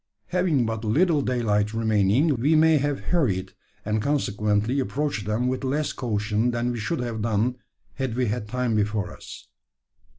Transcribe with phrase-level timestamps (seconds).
[0.29, 3.51] Having but little daylight remaining, we may have hurried,
[3.85, 7.57] and consequently approached them with less caution than we should have done
[7.93, 9.47] had we had time before us.